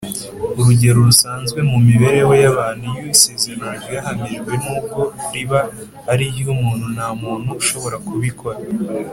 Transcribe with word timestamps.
Urugero 0.59 0.99
rusanzwe 1.09 1.59
mu 1.69 1.77
mibereho 1.87 2.31
y 2.41 2.45
abantu 2.51 2.83
iyo 2.97 3.05
isezerano 3.15 3.75
ryahamijwe 3.83 4.51
nubwo 4.63 4.99
riba 5.33 5.59
ari 6.11 6.25
iry 6.39 6.49
umuntu 6.55 6.85
nta 6.95 7.07
muntu 7.21 7.49
ushobora 7.61 7.95
kubikora 8.07 8.59